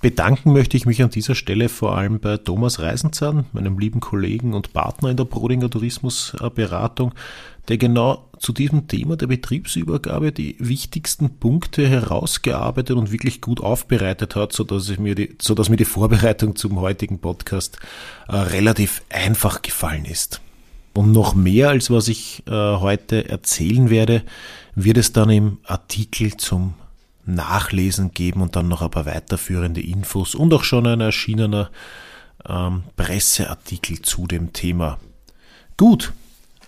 [0.00, 4.54] Bedanken möchte ich mich an dieser Stelle vor allem bei Thomas Reisenzahn, meinem lieben Kollegen
[4.54, 7.12] und Partner in der Brodinger Tourismusberatung,
[7.68, 14.36] der genau zu diesem Thema der Betriebsübergabe die wichtigsten Punkte herausgearbeitet und wirklich gut aufbereitet
[14.36, 17.78] hat, sodass, mir, die, sodass mir die Vorbereitung zum heutigen Podcast
[18.28, 20.40] äh, relativ einfach gefallen ist.
[20.94, 24.22] Und noch mehr als was ich äh, heute erzählen werde,
[24.74, 26.74] wird es dann im Artikel zum
[27.34, 31.70] Nachlesen geben und dann noch ein paar weiterführende Infos und auch schon ein erschienener
[32.48, 34.98] ähm, Presseartikel zu dem Thema.
[35.76, 36.12] Gut,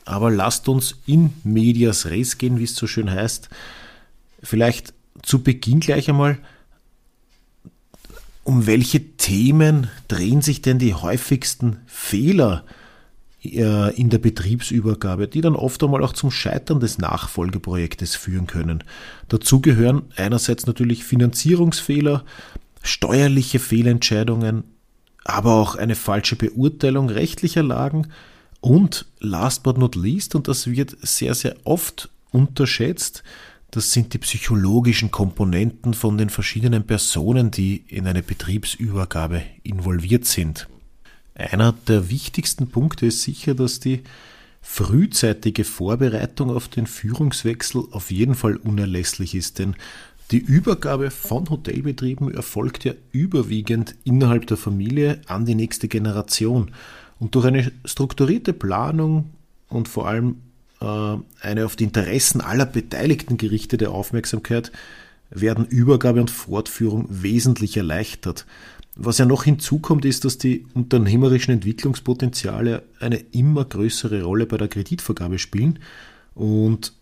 [0.05, 3.49] aber lasst uns in medias res gehen, wie es so schön heißt.
[4.43, 6.39] Vielleicht zu Beginn gleich einmal,
[8.45, 12.65] um welche Themen drehen sich denn die häufigsten Fehler
[13.43, 18.85] in der Betriebsübergabe, die dann oft einmal auch zum Scheitern des Nachfolgeprojektes führen können.
[19.29, 22.25] Dazu gehören einerseits natürlich Finanzierungsfehler,
[22.83, 24.65] steuerliche Fehlentscheidungen,
[25.25, 28.09] aber auch eine falsche Beurteilung rechtlicher Lagen
[28.61, 33.25] und last but not least, und das wird sehr, sehr oft unterschätzt,
[33.73, 40.69] das sind die psychologischen Komponenten von den verschiedenen Personen, die in eine Betriebsübergabe involviert sind.
[41.35, 44.03] Einer der wichtigsten Punkte ist sicher, dass die
[44.61, 49.75] frühzeitige Vorbereitung auf den Führungswechsel auf jeden Fall unerlässlich ist, denn
[50.31, 56.71] die Übergabe von Hotelbetrieben erfolgt ja überwiegend innerhalb der Familie an die nächste Generation.
[57.19, 59.31] Und durch eine strukturierte Planung
[59.69, 60.37] und vor allem
[60.81, 64.73] äh, eine auf die Interessen aller Beteiligten gerichtete Aufmerksamkeit
[65.29, 68.47] werden Übergabe und Fortführung wesentlich erleichtert.
[68.95, 74.69] Was ja noch hinzukommt, ist, dass die unternehmerischen Entwicklungspotenziale eine immer größere Rolle bei der
[74.69, 75.79] Kreditvergabe spielen.
[76.35, 76.93] Und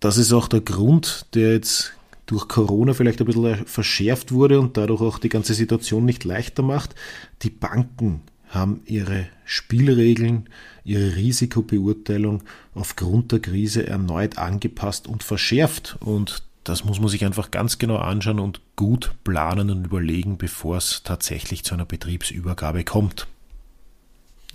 [0.00, 1.92] das ist auch der Grund, der jetzt
[2.26, 6.62] durch Corona vielleicht ein bisschen verschärft wurde und dadurch auch die ganze Situation nicht leichter
[6.62, 6.94] macht.
[7.42, 10.48] Die Banken haben ihre Spielregeln,
[10.84, 12.42] ihre Risikobeurteilung
[12.74, 15.96] aufgrund der Krise erneut angepasst und verschärft.
[16.00, 20.76] Und das muss man sich einfach ganz genau anschauen und gut planen und überlegen, bevor
[20.76, 23.26] es tatsächlich zu einer Betriebsübergabe kommt.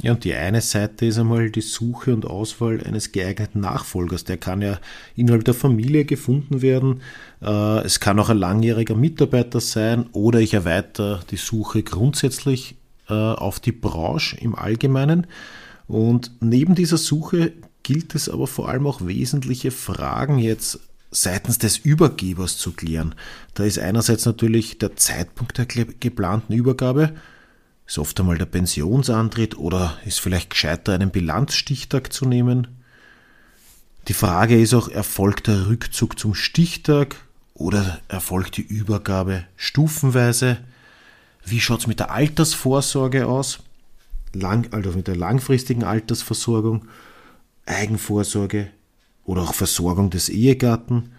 [0.02, 4.26] Ja, und die eine Seite ist einmal die Suche und Auswahl eines geeigneten Nachfolgers.
[4.26, 4.78] Der kann ja
[5.16, 7.02] innerhalb der Familie gefunden werden.
[7.42, 12.76] Äh, es kann auch ein langjähriger Mitarbeiter sein oder ich erweitere die Suche grundsätzlich
[13.08, 15.28] äh, auf die Branche im Allgemeinen.
[15.88, 20.80] Und neben dieser Suche gilt es aber vor allem auch wesentliche Fragen jetzt
[21.16, 23.16] seitens des Übergebers zu klären.
[23.54, 27.14] Da ist einerseits natürlich der Zeitpunkt der geplanten Übergabe,
[27.88, 32.68] ist oft einmal der Pensionsantritt oder ist vielleicht gescheiter, einen Bilanzstichtag zu nehmen.
[34.08, 37.16] Die Frage ist auch, erfolgt der Rückzug zum Stichtag
[37.54, 40.58] oder erfolgt die Übergabe stufenweise?
[41.46, 43.60] Wie schaut es mit der Altersvorsorge aus?
[44.34, 46.88] Lang, also mit der langfristigen Altersversorgung,
[47.66, 48.70] Eigenvorsorge,
[49.26, 51.12] oder auch Versorgung des Ehegatten.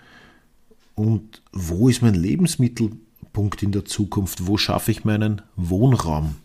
[0.95, 4.47] Und wo ist mein Lebensmittelpunkt in der Zukunft?
[4.47, 6.37] Wo schaffe ich meinen Wohnraum?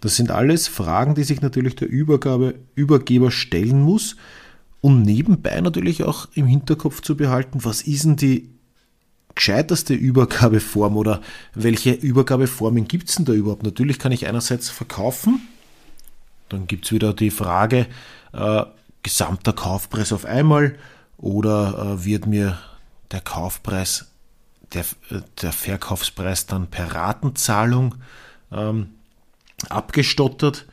[0.00, 4.16] Das sind alles Fragen, die sich natürlich der Übergabe, Übergeber stellen muss
[4.80, 8.50] und nebenbei natürlich auch im Hinterkopf zu behalten, was ist denn die
[9.34, 11.20] gescheiterste Übergabeform oder
[11.54, 13.62] welche Übergabeformen gibt es denn da überhaupt?
[13.62, 15.40] Natürlich kann ich einerseits verkaufen,
[16.48, 17.86] dann gibt es wieder die Frage,
[18.32, 18.64] äh,
[19.02, 20.78] gesamter Kaufpreis auf einmal
[21.18, 22.58] oder äh, wird mir
[23.10, 24.10] der Kaufpreis,
[24.72, 24.84] der,
[25.40, 27.96] der Verkaufspreis dann per Ratenzahlung
[28.50, 28.90] ähm,
[29.68, 30.66] abgestottert?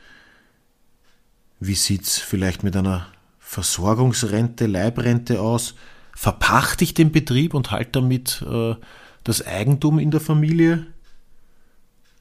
[1.60, 3.06] Wie sieht es vielleicht mit einer
[3.38, 5.74] Versorgungsrente, Leibrente aus?
[6.14, 8.74] Verpachte ich den Betrieb und halte damit äh,
[9.24, 10.86] das Eigentum in der Familie?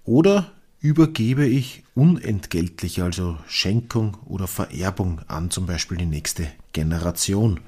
[0.03, 7.59] Oder übergebe ich unentgeltlich, also Schenkung oder Vererbung an zum Beispiel die nächste Generation.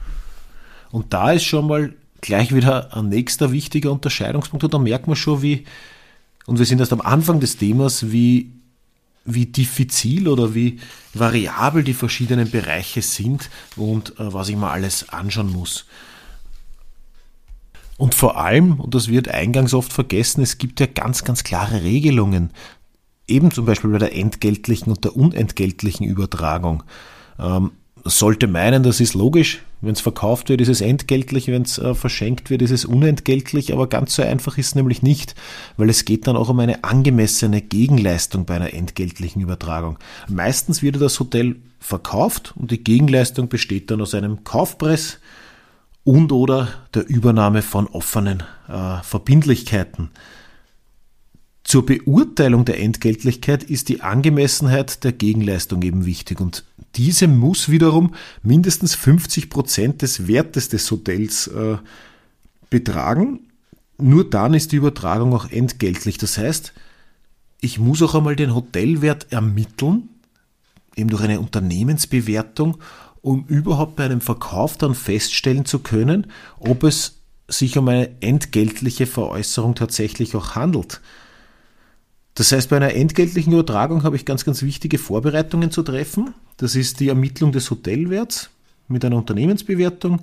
[0.91, 5.15] Und da ist schon mal gleich wieder ein nächster wichtiger Unterscheidungspunkt und da merkt man
[5.15, 5.65] schon, wie,
[6.45, 8.51] und wir sind erst am Anfang des Themas, wie,
[9.25, 10.79] wie diffizil oder wie
[11.13, 15.85] variabel die verschiedenen Bereiche sind und äh, was ich mal alles anschauen muss.
[17.97, 21.83] Und vor allem, und das wird eingangs oft vergessen, es gibt ja ganz, ganz klare
[21.83, 22.51] Regelungen
[23.31, 26.83] eben zum Beispiel bei der entgeltlichen und der unentgeltlichen Übertragung.
[27.39, 27.71] Ähm,
[28.03, 29.61] sollte meinen, das ist logisch.
[29.81, 33.73] Wenn es verkauft wird, ist es entgeltlich, wenn es äh, verschenkt wird, ist es unentgeltlich,
[33.73, 35.33] aber ganz so einfach ist es nämlich nicht,
[35.77, 39.97] weil es geht dann auch um eine angemessene Gegenleistung bei einer entgeltlichen Übertragung.
[40.27, 45.19] Meistens wird das Hotel verkauft und die Gegenleistung besteht dann aus einem Kaufpreis
[46.03, 50.11] und oder der Übernahme von offenen äh, Verbindlichkeiten.
[51.71, 56.65] Zur Beurteilung der Entgeltlichkeit ist die Angemessenheit der Gegenleistung eben wichtig und
[56.95, 58.13] diese muss wiederum
[58.43, 61.77] mindestens 50 Prozent des Wertes des Hotels äh,
[62.69, 63.47] betragen.
[63.97, 66.17] Nur dann ist die Übertragung auch entgeltlich.
[66.17, 66.73] Das heißt,
[67.61, 70.09] ich muss auch einmal den Hotelwert ermitteln,
[70.97, 72.79] eben durch eine Unternehmensbewertung,
[73.21, 76.27] um überhaupt bei einem Verkauf dann feststellen zu können,
[76.59, 80.99] ob es sich um eine entgeltliche Veräußerung tatsächlich auch handelt.
[82.35, 86.33] Das heißt, bei einer entgeltlichen Übertragung habe ich ganz, ganz wichtige Vorbereitungen zu treffen.
[86.57, 88.49] Das ist die Ermittlung des Hotelwerts
[88.87, 90.21] mit einer Unternehmensbewertung.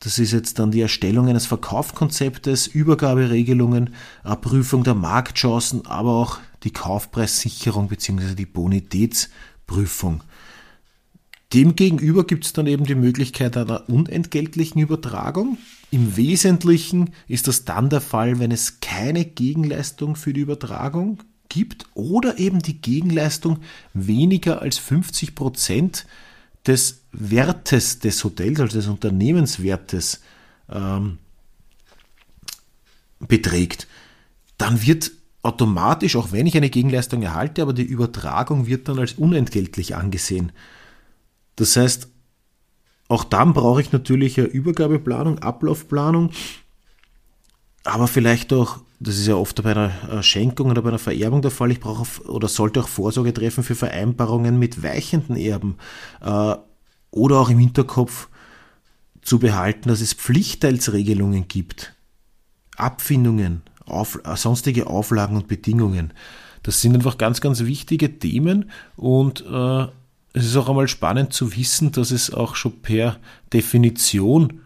[0.00, 3.94] Das ist jetzt dann die Erstellung eines Verkaufskonzeptes, Übergaberegelungen,
[4.24, 8.34] Abprüfung der Marktchancen, aber auch die Kaufpreissicherung bzw.
[8.34, 10.24] die Bonitätsprüfung.
[11.52, 15.58] Demgegenüber gibt es dann eben die Möglichkeit einer unentgeltlichen Übertragung.
[15.90, 21.18] Im Wesentlichen ist das dann der Fall, wenn es keine Gegenleistung für die Übertragung
[21.52, 23.58] gibt oder eben die Gegenleistung
[23.92, 26.06] weniger als 50 Prozent
[26.66, 30.22] des Wertes des Hotels, also des Unternehmenswertes
[30.70, 31.18] ähm,
[33.20, 33.86] beträgt,
[34.56, 35.10] dann wird
[35.42, 40.52] automatisch, auch wenn ich eine Gegenleistung erhalte, aber die Übertragung wird dann als unentgeltlich angesehen.
[41.56, 42.08] Das heißt,
[43.08, 46.30] auch dann brauche ich natürlich eine Übergabeplanung, Ablaufplanung,
[47.84, 51.42] aber vielleicht auch das ist ja oft bei einer äh, Schenkung oder bei einer Vererbung
[51.42, 55.76] der Fall, ich brauche oder sollte auch Vorsorge treffen für Vereinbarungen mit weichenden Erben
[56.20, 56.54] äh,
[57.10, 58.28] oder auch im Hinterkopf
[59.20, 61.94] zu behalten, dass es Pflichtteilsregelungen gibt,
[62.76, 66.12] Abfindungen, auf, äh, sonstige Auflagen und Bedingungen.
[66.62, 69.86] Das sind einfach ganz, ganz wichtige Themen und äh,
[70.34, 73.18] es ist auch einmal spannend zu wissen, dass es auch schon per
[73.52, 74.60] Definition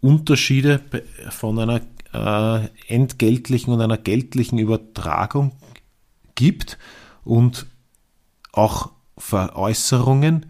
[0.00, 0.80] Unterschiede
[1.30, 1.80] von einer
[2.12, 5.52] äh, entgeltlichen und einer geltlichen Übertragung
[6.34, 6.78] gibt
[7.24, 7.66] und
[8.52, 10.46] auch Veräußerungen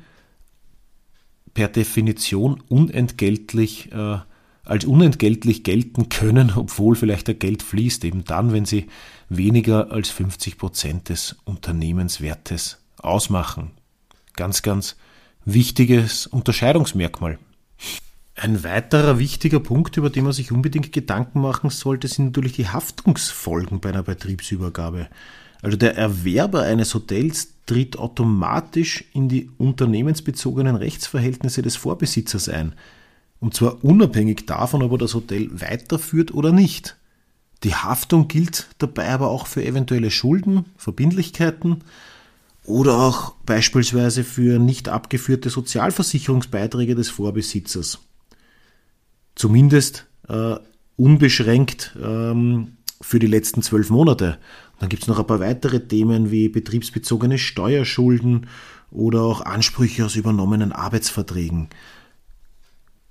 [1.54, 4.18] per Definition unentgeltlich äh,
[4.64, 8.86] als unentgeltlich gelten können, obwohl vielleicht der Geld fließt, eben dann, wenn sie
[9.28, 13.72] weniger als 50 Prozent des Unternehmenswertes ausmachen.
[14.36, 14.96] Ganz, ganz
[15.44, 17.38] wichtiges Unterscheidungsmerkmal.
[18.34, 22.68] Ein weiterer wichtiger Punkt, über den man sich unbedingt Gedanken machen sollte, sind natürlich die
[22.68, 25.08] Haftungsfolgen bei einer Betriebsübergabe.
[25.62, 32.74] Also der Erwerber eines Hotels tritt automatisch in die unternehmensbezogenen Rechtsverhältnisse des Vorbesitzers ein.
[33.40, 36.96] Und zwar unabhängig davon, ob er das Hotel weiterführt oder nicht.
[37.62, 41.84] Die Haftung gilt dabei aber auch für eventuelle Schulden, Verbindlichkeiten
[42.64, 47.98] oder auch beispielsweise für nicht abgeführte Sozialversicherungsbeiträge des Vorbesitzers
[49.40, 50.56] zumindest äh,
[50.96, 54.38] unbeschränkt ähm, für die letzten zwölf Monate.
[54.78, 58.48] Dann gibt es noch ein paar weitere Themen wie betriebsbezogene Steuerschulden
[58.90, 61.68] oder auch Ansprüche aus übernommenen Arbeitsverträgen.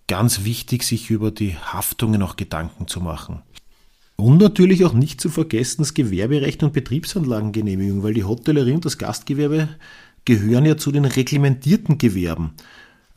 [0.08, 3.42] Ganz wichtig, sich über die Haftungen auch Gedanken zu machen.
[4.16, 9.00] Und natürlich auch nicht zu vergessen das Gewerberecht und Betriebsanlagengenehmigung, weil die Hotellerie und das
[9.00, 9.70] Gastgewerbe
[10.26, 12.52] gehören ja zu den reglementierten Gewerben.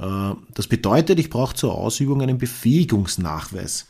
[0.02, 3.86] Äh, das bedeutet, ich brauche zur Ausübung einen Befähigungsnachweis.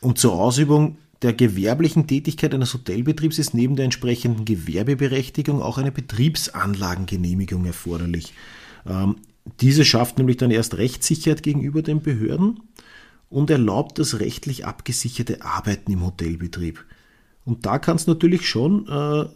[0.00, 5.92] Und zur Ausübung der gewerblichen Tätigkeit eines Hotelbetriebs ist neben der entsprechenden Gewerbeberechtigung auch eine
[5.92, 8.34] Betriebsanlagengenehmigung erforderlich.
[8.86, 9.16] Ähm,
[9.60, 12.60] diese schafft nämlich dann erst Rechtssicherheit gegenüber den Behörden
[13.30, 16.84] und erlaubt das rechtlich abgesicherte Arbeiten im Hotelbetrieb.
[17.44, 19.26] Und da kann es natürlich schon äh,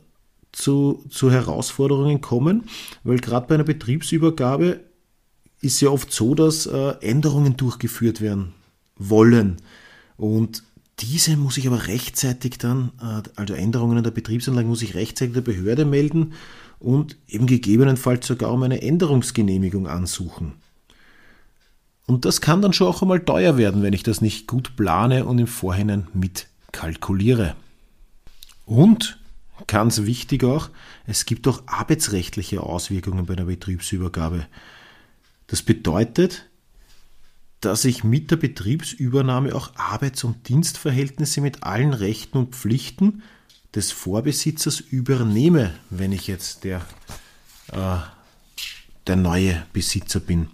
[0.53, 2.65] zu, zu Herausforderungen kommen,
[3.05, 4.81] weil gerade bei einer Betriebsübergabe
[5.61, 8.55] ist ja oft so, dass äh, Änderungen durchgeführt werden
[8.97, 9.57] wollen.
[10.17, 10.63] Und
[11.01, 15.35] diese muss ich aber rechtzeitig dann, äh, also Änderungen in der Betriebsanlage muss ich rechtzeitig
[15.35, 16.35] der Behörde melden
[16.79, 20.55] und eben gegebenenfalls sogar um eine Änderungsgenehmigung ansuchen.
[22.07, 25.25] Und das kann dann schon auch einmal teuer werden, wenn ich das nicht gut plane
[25.25, 27.55] und im Vorhinein mitkalkuliere.
[28.65, 29.19] Und
[29.67, 30.71] Ganz wichtig auch,
[31.07, 34.47] es gibt auch arbeitsrechtliche Auswirkungen bei einer Betriebsübergabe.
[35.49, 36.47] Das bedeutet,
[37.61, 43.23] dass ich mit der Betriebsübernahme auch Arbeits- und Dienstverhältnisse mit allen Rechten und Pflichten
[43.75, 46.87] des Vorbesitzers übernehme, wenn ich jetzt der,
[47.73, 47.99] äh,
[49.07, 50.49] der neue Besitzer bin.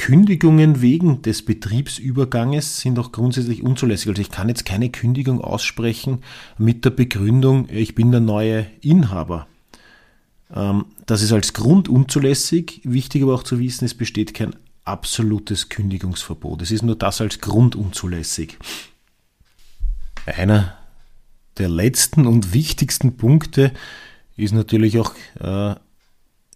[0.00, 4.08] Kündigungen wegen des Betriebsüberganges sind auch grundsätzlich unzulässig.
[4.08, 6.22] Also ich kann jetzt keine Kündigung aussprechen
[6.56, 9.46] mit der Begründung, ich bin der neue Inhaber.
[10.54, 12.80] Ähm, das ist als Grund unzulässig.
[12.82, 16.62] Wichtig aber auch zu wissen, es besteht kein absolutes Kündigungsverbot.
[16.62, 18.56] Es ist nur das als Grund unzulässig.
[20.24, 20.78] Einer
[21.58, 23.74] der letzten und wichtigsten Punkte
[24.34, 25.74] ist natürlich auch äh,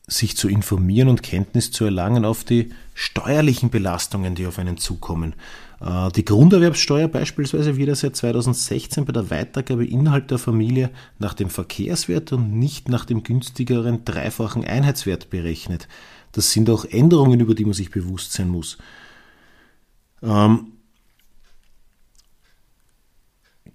[0.06, 5.34] sich zu informieren und Kenntnis zu erlangen auf die steuerlichen Belastungen, die auf einen zukommen.
[5.80, 11.32] Äh, die Grunderwerbssteuer beispielsweise wird ja seit 2016 bei der Weitergabe innerhalb der Familie nach
[11.32, 15.88] dem Verkehrswert und nicht nach dem günstigeren dreifachen Einheitswert berechnet.
[16.32, 18.76] Das sind auch Änderungen, über die man sich bewusst sein muss.
[20.22, 20.72] Ähm,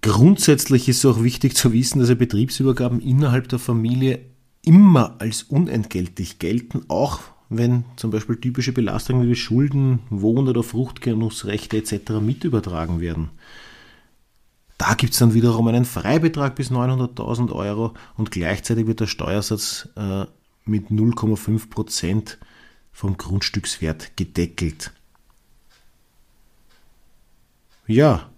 [0.00, 4.29] grundsätzlich ist es auch wichtig zu wissen, dass Betriebsübergaben innerhalb der Familie
[4.64, 11.76] immer als unentgeltlich gelten, auch wenn zum Beispiel typische Belastungen wie Schulden, Wohn- oder Fruchtgenussrechte
[11.76, 12.20] etc.
[12.20, 13.30] mit übertragen werden.
[14.78, 19.88] Da gibt es dann wiederum einen Freibetrag bis 900.000 Euro und gleichzeitig wird der Steuersatz
[19.96, 20.24] äh,
[20.64, 22.38] mit 0,5 Prozent
[22.92, 24.92] vom Grundstückswert gedeckelt.
[27.86, 28.30] Ja,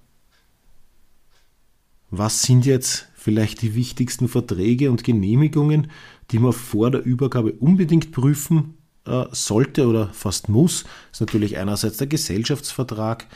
[2.11, 5.89] was sind jetzt vielleicht die wichtigsten Verträge und Genehmigungen,
[6.33, 8.75] die man vor der Übergabe unbedingt prüfen
[9.07, 10.85] äh, sollte oder fast muss.
[11.13, 13.29] Ist natürlich einerseits der Gesellschaftsvertrag.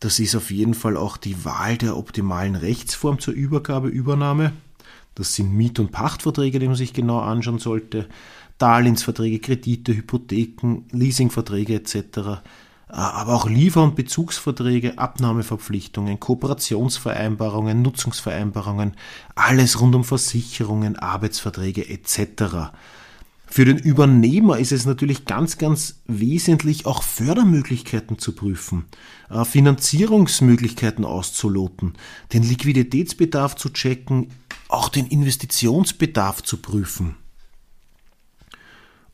[0.00, 4.52] Das ist auf jeden Fall auch die Wahl der optimalen Rechtsform zur Übergabe, Übernahme.
[5.14, 8.08] Das sind Miet- und Pachtverträge, die man sich genau anschauen sollte.
[8.56, 12.42] Darlehensverträge, Kredite, Hypotheken, Leasingverträge etc.
[12.90, 18.94] Äh, aber auch Liefer- und Bezugsverträge, Abnahmeverpflichtungen, Kooperationsvereinbarungen, Nutzungsvereinbarungen,
[19.34, 22.72] alles rund um Versicherungen, Arbeitsverträge etc.
[23.50, 28.84] Für den Übernehmer ist es natürlich ganz, ganz wesentlich, auch Fördermöglichkeiten zu prüfen,
[29.30, 31.94] äh, Finanzierungsmöglichkeiten auszuloten,
[32.32, 34.28] den Liquiditätsbedarf zu checken,
[34.68, 37.16] auch den Investitionsbedarf zu prüfen.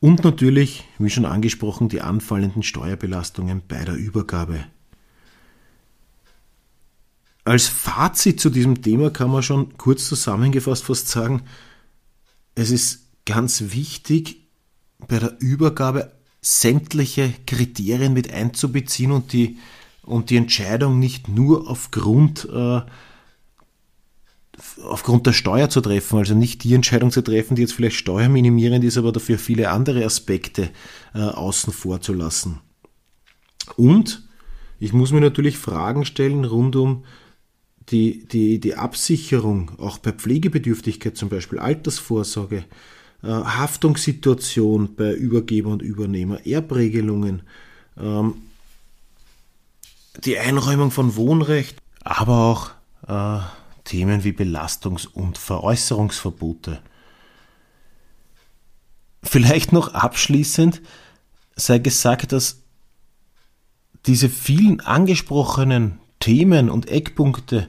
[0.05, 4.63] Und natürlich, wie schon angesprochen, die anfallenden Steuerbelastungen bei der Übergabe.
[7.43, 11.41] Als Fazit zu diesem Thema kann man schon kurz zusammengefasst fast sagen,
[12.53, 14.47] es ist ganz wichtig,
[15.07, 19.57] bei der Übergabe sämtliche Kriterien mit einzubeziehen und die,
[20.03, 22.81] und die Entscheidung nicht nur aufgrund äh,
[24.83, 28.83] aufgrund der Steuer zu treffen, also nicht die Entscheidung zu treffen, die jetzt vielleicht steuerminimierend
[28.83, 30.69] ist, aber dafür viele andere Aspekte
[31.13, 32.59] äh, außen vor zu lassen.
[33.75, 34.27] Und
[34.79, 37.03] ich muss mir natürlich Fragen stellen rund um
[37.89, 42.65] die, die, die Absicherung, auch bei Pflegebedürftigkeit zum Beispiel, Altersvorsorge,
[43.23, 47.43] äh, Haftungssituation bei Übergeber und Übernehmer, Erbregelungen,
[47.97, 48.35] ähm,
[50.23, 52.71] die Einräumung von Wohnrecht, aber auch
[53.07, 53.43] äh,
[53.85, 56.81] Themen wie Belastungs- und Veräußerungsverbote.
[59.23, 60.81] Vielleicht noch abschließend
[61.55, 62.61] sei gesagt, dass
[64.05, 67.67] diese vielen angesprochenen Themen und Eckpunkte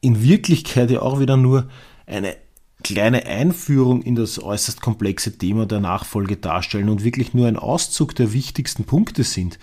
[0.00, 1.68] in Wirklichkeit ja auch wieder nur
[2.06, 2.36] eine
[2.82, 8.14] kleine Einführung in das äußerst komplexe Thema der Nachfolge darstellen und wirklich nur ein Auszug
[8.14, 9.58] der wichtigsten Punkte sind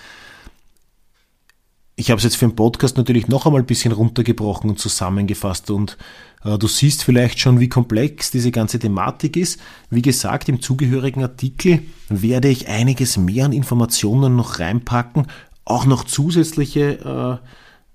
[1.95, 5.69] ich habe es jetzt für den Podcast natürlich noch einmal ein bisschen runtergebrochen und zusammengefasst
[5.69, 5.97] und
[6.43, 9.59] äh, du siehst vielleicht schon, wie komplex diese ganze Thematik ist.
[9.89, 15.27] Wie gesagt, im zugehörigen Artikel werde ich einiges mehr an Informationen noch reinpacken,
[15.65, 17.41] auch noch zusätzliche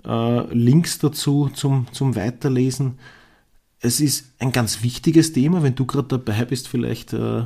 [0.05, 2.99] äh, äh, Links dazu zum, zum Weiterlesen.
[3.81, 7.45] Es ist ein ganz wichtiges Thema, wenn du gerade dabei bist, vielleicht äh,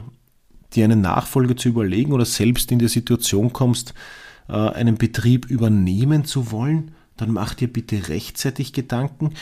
[0.75, 3.95] dir eine Nachfolge zu überlegen oder selbst in die Situation kommst,
[4.53, 9.35] einen Betrieb übernehmen zu wollen, dann mach dir bitte rechtzeitig Gedanken.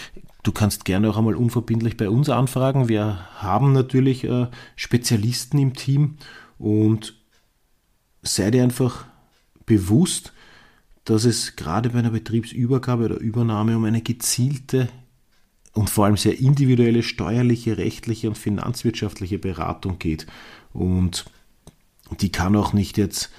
[0.42, 2.88] Du kannst gerne auch einmal unverbindlich bei uns anfragen.
[2.88, 6.16] Wir haben natürlich äh, Spezialisten im Team
[6.59, 7.14] und
[8.23, 9.07] sei dir einfach
[9.66, 10.33] bewusst,
[11.04, 14.88] dass es gerade bei einer Betriebsübergabe oder Übernahme um eine gezielte
[15.73, 20.26] und vor allem sehr individuelle steuerliche, rechtliche und finanzwirtschaftliche Beratung geht.
[20.73, 21.26] Und
[22.21, 23.30] die kann auch nicht jetzt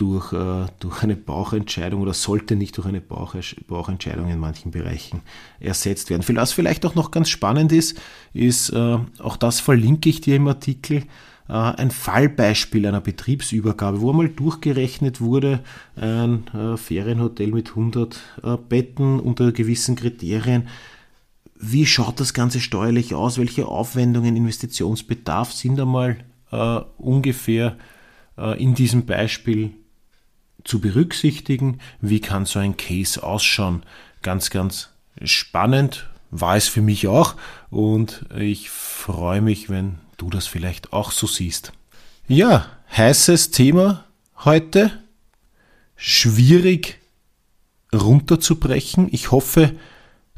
[0.00, 3.34] durch, äh, durch eine Bauchentscheidung oder sollte nicht durch eine Bauch,
[3.66, 5.20] Bauchentscheidung in manchen Bereichen
[5.58, 6.24] ersetzt werden.
[6.36, 8.00] Was vielleicht auch noch ganz spannend ist,
[8.32, 11.02] ist, äh, auch das verlinke ich dir im Artikel,
[11.48, 15.60] äh, ein Fallbeispiel einer Betriebsübergabe, wo einmal durchgerechnet wurde,
[15.96, 20.68] ein äh, Ferienhotel mit 100 äh, Betten unter gewissen Kriterien.
[21.56, 23.36] Wie schaut das Ganze steuerlich aus?
[23.36, 26.16] Welche Aufwendungen, Investitionsbedarf sind einmal
[26.52, 27.76] äh, ungefähr
[28.38, 29.74] äh, in diesem Beispiel
[30.64, 31.80] zu berücksichtigen?
[32.00, 33.82] Wie kann so ein Case ausschauen?
[34.22, 34.90] Ganz, ganz
[35.22, 37.34] spannend war es für mich auch
[37.70, 41.72] und ich freue mich, wenn du das vielleicht auch so siehst.
[42.28, 44.04] Ja, heißes Thema
[44.44, 44.92] heute.
[45.96, 46.98] Schwierig
[47.92, 49.08] runterzubrechen.
[49.10, 49.72] Ich hoffe,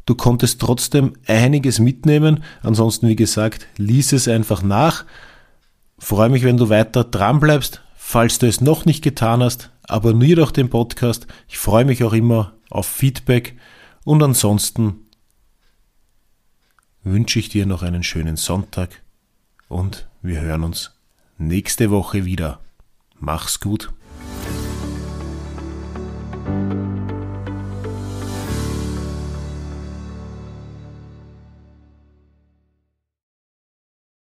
[0.05, 2.43] du konntest trotzdem einiges mitnehmen.
[2.63, 5.05] Ansonsten, wie gesagt, lies es einfach nach.
[5.99, 7.81] Freue mich, wenn du weiter dran bleibst.
[7.95, 11.27] Falls du es noch nicht getan hast, abonniere doch den Podcast.
[11.47, 13.57] Ich freue mich auch immer auf Feedback.
[14.05, 15.07] Und ansonsten
[17.03, 19.01] wünsche ich dir noch einen schönen Sonntag
[19.67, 20.91] und wir hören uns
[21.37, 22.59] nächste Woche wieder.
[23.19, 23.91] Mach's gut.